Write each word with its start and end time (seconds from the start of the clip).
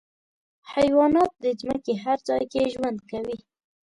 حیوانات 0.73 1.31
د 1.43 1.45
ځمکې 1.61 1.93
هر 2.03 2.17
ځای 2.27 2.43
کې 2.51 2.61
ژوند 2.73 2.99
کوي. 3.09 3.37